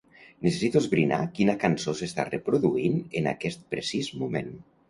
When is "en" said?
3.21-3.31